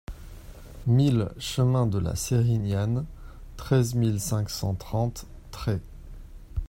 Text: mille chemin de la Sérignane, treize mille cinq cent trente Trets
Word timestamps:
mille 0.87 1.31
chemin 1.37 1.85
de 1.85 1.99
la 1.99 2.15
Sérignane, 2.15 3.05
treize 3.55 3.93
mille 3.93 4.19
cinq 4.19 4.49
cent 4.49 4.73
trente 4.73 5.27
Trets 5.51 5.83